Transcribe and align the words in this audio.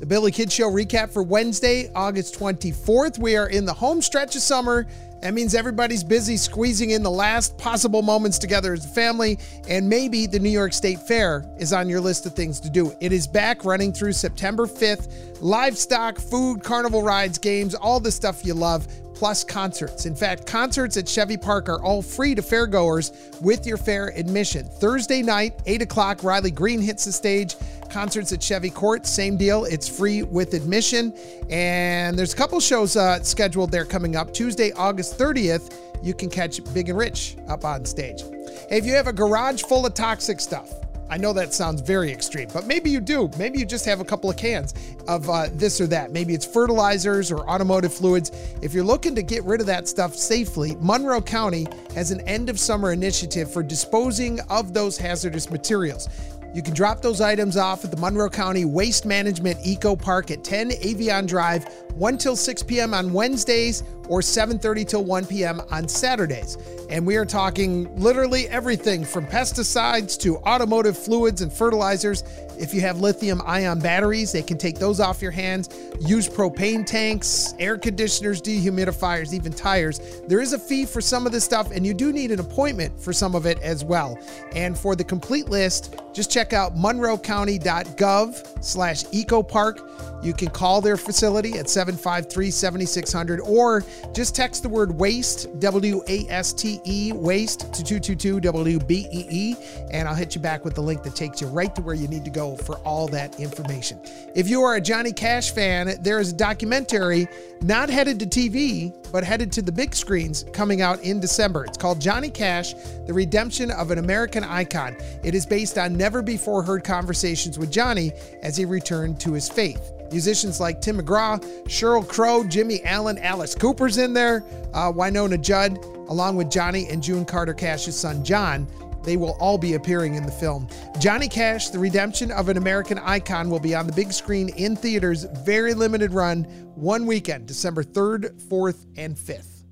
The 0.00 0.06
Billy 0.06 0.32
Kidd 0.32 0.50
Show 0.50 0.70
recap 0.70 1.10
for 1.10 1.22
Wednesday, 1.22 1.90
August 1.94 2.34
24th. 2.38 3.18
We 3.18 3.36
are 3.36 3.50
in 3.50 3.66
the 3.66 3.74
home 3.74 4.00
stretch 4.00 4.34
of 4.34 4.40
summer. 4.40 4.86
That 5.20 5.34
means 5.34 5.54
everybody's 5.54 6.02
busy 6.02 6.38
squeezing 6.38 6.92
in 6.92 7.02
the 7.02 7.10
last 7.10 7.58
possible 7.58 8.00
moments 8.00 8.38
together 8.38 8.72
as 8.72 8.86
a 8.86 8.88
family, 8.88 9.38
and 9.68 9.86
maybe 9.86 10.26
the 10.26 10.38
New 10.38 10.48
York 10.48 10.72
State 10.72 11.00
Fair 11.00 11.44
is 11.58 11.74
on 11.74 11.86
your 11.86 12.00
list 12.00 12.24
of 12.24 12.34
things 12.34 12.60
to 12.60 12.70
do. 12.70 12.96
It 13.00 13.12
is 13.12 13.26
back 13.26 13.66
running 13.66 13.92
through 13.92 14.12
September 14.14 14.64
5th. 14.64 15.42
Livestock, 15.42 16.18
food, 16.18 16.62
carnival 16.64 17.02
rides, 17.02 17.36
games, 17.36 17.74
all 17.74 18.00
the 18.00 18.10
stuff 18.10 18.42
you 18.42 18.54
love 18.54 18.88
plus 19.20 19.44
concerts. 19.44 20.06
In 20.06 20.16
fact, 20.16 20.46
concerts 20.46 20.96
at 20.96 21.06
Chevy 21.06 21.36
Park 21.36 21.68
are 21.68 21.82
all 21.82 22.00
free 22.00 22.34
to 22.34 22.40
fairgoers 22.40 23.12
with 23.42 23.66
your 23.66 23.76
fair 23.76 24.14
admission. 24.16 24.64
Thursday 24.64 25.20
night, 25.20 25.60
8 25.66 25.82
o'clock, 25.82 26.24
Riley 26.24 26.50
Green 26.50 26.80
hits 26.80 27.04
the 27.04 27.12
stage. 27.12 27.54
Concerts 27.90 28.32
at 28.32 28.42
Chevy 28.42 28.70
Court, 28.70 29.06
same 29.06 29.36
deal. 29.36 29.64
It's 29.64 29.88
free 29.88 30.22
with 30.22 30.54
admission. 30.54 31.12
And 31.50 32.18
there's 32.18 32.32
a 32.32 32.36
couple 32.36 32.60
shows 32.60 32.96
uh, 32.96 33.22
scheduled 33.22 33.70
there 33.70 33.84
coming 33.84 34.16
up. 34.16 34.32
Tuesday, 34.32 34.72
August 34.72 35.18
30th, 35.18 35.74
you 36.02 36.14
can 36.14 36.30
catch 36.30 36.62
Big 36.72 36.88
and 36.88 36.98
Rich 36.98 37.36
up 37.48 37.64
on 37.64 37.84
stage. 37.84 38.22
If 38.70 38.86
you 38.86 38.92
have 38.94 39.06
a 39.06 39.12
garage 39.12 39.62
full 39.62 39.84
of 39.84 39.94
toxic 39.94 40.40
stuff, 40.40 40.72
I 41.10 41.16
know 41.16 41.32
that 41.32 41.52
sounds 41.52 41.80
very 41.80 42.12
extreme, 42.12 42.48
but 42.52 42.66
maybe 42.66 42.88
you 42.88 43.00
do. 43.00 43.28
Maybe 43.36 43.58
you 43.58 43.66
just 43.66 43.84
have 43.84 43.98
a 43.98 44.04
couple 44.04 44.30
of 44.30 44.36
cans 44.36 44.74
of 45.08 45.28
uh, 45.28 45.48
this 45.52 45.80
or 45.80 45.88
that. 45.88 46.12
Maybe 46.12 46.34
it's 46.34 46.46
fertilizers 46.46 47.32
or 47.32 47.40
automotive 47.50 47.92
fluids. 47.92 48.30
If 48.62 48.72
you're 48.72 48.84
looking 48.84 49.16
to 49.16 49.22
get 49.24 49.42
rid 49.42 49.60
of 49.60 49.66
that 49.66 49.88
stuff 49.88 50.14
safely, 50.14 50.76
Monroe 50.78 51.20
County 51.20 51.66
has 51.96 52.12
an 52.12 52.20
end 52.28 52.48
of 52.48 52.60
summer 52.60 52.92
initiative 52.92 53.52
for 53.52 53.64
disposing 53.64 54.38
of 54.50 54.72
those 54.72 54.96
hazardous 54.96 55.50
materials. 55.50 56.08
You 56.52 56.62
can 56.62 56.74
drop 56.74 57.00
those 57.00 57.20
items 57.20 57.56
off 57.56 57.84
at 57.84 57.92
the 57.92 57.96
Monroe 57.96 58.28
County 58.28 58.64
Waste 58.64 59.06
Management 59.06 59.58
Eco 59.64 59.94
Park 59.94 60.30
at 60.32 60.42
10 60.42 60.70
Avion 60.70 61.26
Drive, 61.26 61.64
1 62.00 62.16
till 62.16 62.34
6 62.34 62.62
p.m. 62.62 62.94
on 62.94 63.12
Wednesdays 63.12 63.82
or 64.08 64.20
7:30 64.20 64.88
till 64.88 65.04
1 65.04 65.26
p.m. 65.26 65.60
on 65.70 65.86
Saturdays. 65.86 66.56
And 66.88 67.06
we 67.06 67.16
are 67.16 67.26
talking 67.26 67.94
literally 67.96 68.48
everything 68.48 69.04
from 69.04 69.26
pesticides 69.26 70.18
to 70.20 70.38
automotive 70.38 70.98
fluids 70.98 71.42
and 71.42 71.52
fertilizers. 71.52 72.24
If 72.58 72.74
you 72.74 72.80
have 72.80 73.00
lithium 73.00 73.40
ion 73.44 73.78
batteries, 73.78 74.32
they 74.32 74.42
can 74.42 74.58
take 74.58 74.78
those 74.78 74.98
off 74.98 75.22
your 75.22 75.30
hands. 75.30 75.68
Use 76.00 76.28
propane 76.28 76.84
tanks, 76.84 77.54
air 77.58 77.78
conditioners, 77.78 78.42
dehumidifiers, 78.42 79.32
even 79.32 79.52
tires. 79.52 80.22
There 80.26 80.40
is 80.40 80.54
a 80.54 80.58
fee 80.58 80.86
for 80.86 81.00
some 81.00 81.26
of 81.26 81.32
this 81.32 81.44
stuff, 81.44 81.70
and 81.70 81.86
you 81.86 81.94
do 81.94 82.12
need 82.12 82.30
an 82.32 82.40
appointment 82.40 82.98
for 83.00 83.12
some 83.12 83.34
of 83.34 83.46
it 83.46 83.60
as 83.60 83.84
well. 83.84 84.18
And 84.54 84.76
for 84.76 84.96
the 84.96 85.04
complete 85.04 85.48
list, 85.48 85.96
just 86.12 86.30
check 86.30 86.52
out 86.52 86.76
monroecounty.gov 86.76 88.64
slash 88.64 89.04
ecopark. 89.04 90.09
You 90.22 90.34
can 90.34 90.50
call 90.50 90.80
their 90.80 90.96
facility 90.96 91.58
at 91.58 91.68
753 91.68 92.50
7600 92.50 93.40
or 93.40 93.84
just 94.12 94.34
text 94.34 94.62
the 94.62 94.68
word 94.68 94.92
waste, 94.92 95.58
W 95.60 96.02
A 96.08 96.26
S 96.28 96.52
T 96.52 96.80
E, 96.84 97.12
waste 97.12 97.60
to 97.72 97.82
222 97.82 98.40
WBEE, 98.40 99.88
and 99.90 100.08
I'll 100.08 100.14
hit 100.14 100.34
you 100.34 100.40
back 100.40 100.64
with 100.64 100.74
the 100.74 100.82
link 100.82 101.02
that 101.04 101.14
takes 101.14 101.40
you 101.40 101.46
right 101.46 101.74
to 101.74 101.82
where 101.82 101.94
you 101.94 102.08
need 102.08 102.24
to 102.24 102.30
go 102.30 102.56
for 102.56 102.76
all 102.78 103.08
that 103.08 103.40
information. 103.40 104.00
If 104.34 104.48
you 104.48 104.62
are 104.62 104.76
a 104.76 104.80
Johnny 104.80 105.12
Cash 105.12 105.52
fan, 105.52 105.96
there 106.00 106.18
is 106.18 106.32
a 106.32 106.36
documentary 106.36 107.26
not 107.62 107.90
headed 107.90 108.18
to 108.20 108.26
TV, 108.26 108.94
but 109.12 109.24
headed 109.24 109.52
to 109.52 109.62
the 109.62 109.72
big 109.72 109.94
screens 109.94 110.44
coming 110.52 110.82
out 110.82 111.00
in 111.02 111.20
December. 111.20 111.64
It's 111.64 111.78
called 111.78 112.00
Johnny 112.00 112.30
Cash 112.30 112.74
The 113.06 113.12
Redemption 113.12 113.70
of 113.70 113.90
an 113.90 113.98
American 113.98 114.44
Icon. 114.44 114.96
It 115.22 115.34
is 115.34 115.46
based 115.46 115.78
on 115.78 115.96
never 115.96 116.22
before 116.22 116.62
heard 116.62 116.84
conversations 116.84 117.58
with 117.58 117.70
Johnny 117.70 118.12
as 118.42 118.56
he 118.56 118.64
returned 118.64 119.20
to 119.20 119.32
his 119.32 119.48
faith. 119.48 119.92
Musicians 120.10 120.60
like 120.60 120.80
Tim 120.80 120.98
McGraw, 120.98 121.40
Sheryl 121.64 122.06
Crow, 122.06 122.44
Jimmy 122.44 122.82
Allen, 122.84 123.18
Alice 123.18 123.54
Cooper's 123.54 123.98
in 123.98 124.12
there, 124.12 124.44
uh, 124.74 124.92
Wynonna 124.92 125.40
Judd, 125.40 125.78
along 126.08 126.36
with 126.36 126.50
Johnny 126.50 126.88
and 126.88 127.02
June 127.02 127.24
Carter 127.24 127.54
Cash's 127.54 127.98
son 127.98 128.24
John. 128.24 128.66
They 129.02 129.16
will 129.16 129.36
all 129.40 129.56
be 129.56 129.74
appearing 129.74 130.14
in 130.14 130.24
the 130.24 130.32
film. 130.32 130.68
Johnny 130.98 131.28
Cash, 131.28 131.70
The 131.70 131.78
Redemption 131.78 132.30
of 132.30 132.48
an 132.48 132.56
American 132.56 132.98
Icon, 132.98 133.48
will 133.48 133.60
be 133.60 133.74
on 133.74 133.86
the 133.86 133.92
big 133.92 134.12
screen 134.12 134.50
in 134.50 134.76
theaters, 134.76 135.24
very 135.44 135.72
limited 135.74 136.12
run, 136.12 136.44
one 136.74 137.06
weekend, 137.06 137.46
December 137.46 137.82
3rd, 137.82 138.40
4th, 138.48 138.86
and 138.96 139.16
5th. 139.16 139.64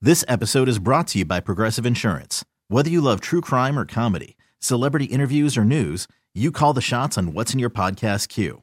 This 0.00 0.24
episode 0.26 0.68
is 0.68 0.78
brought 0.78 1.06
to 1.08 1.18
you 1.18 1.24
by 1.24 1.40
Progressive 1.40 1.86
Insurance. 1.86 2.44
Whether 2.68 2.90
you 2.90 3.00
love 3.00 3.20
true 3.20 3.40
crime 3.40 3.78
or 3.78 3.84
comedy, 3.84 4.36
celebrity 4.58 5.04
interviews 5.04 5.56
or 5.56 5.64
news, 5.64 6.08
you 6.34 6.50
call 6.50 6.72
the 6.72 6.80
shots 6.80 7.18
on 7.18 7.34
what's 7.34 7.52
in 7.52 7.58
your 7.58 7.70
podcast 7.70 8.28
queue. 8.28 8.62